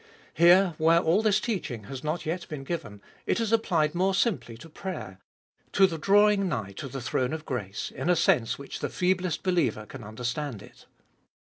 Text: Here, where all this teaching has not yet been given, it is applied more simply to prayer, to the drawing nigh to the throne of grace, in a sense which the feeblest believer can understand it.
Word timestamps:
Here, 0.33 0.73
where 0.79 0.97
all 0.99 1.21
this 1.21 1.39
teaching 1.39 1.83
has 1.83 2.03
not 2.03 2.25
yet 2.25 2.47
been 2.49 2.63
given, 2.63 3.03
it 3.27 3.39
is 3.39 3.51
applied 3.51 3.93
more 3.93 4.15
simply 4.15 4.57
to 4.57 4.67
prayer, 4.67 5.19
to 5.73 5.85
the 5.85 5.99
drawing 5.99 6.47
nigh 6.49 6.71
to 6.77 6.87
the 6.87 7.01
throne 7.01 7.33
of 7.33 7.45
grace, 7.45 7.91
in 7.91 8.09
a 8.09 8.15
sense 8.15 8.57
which 8.57 8.79
the 8.79 8.89
feeblest 8.89 9.43
believer 9.43 9.85
can 9.85 10.03
understand 10.03 10.63
it. 10.63 10.87